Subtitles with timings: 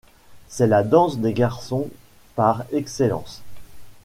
[0.47, 1.87] C'est la danse des garçons
[2.35, 3.43] par excellence.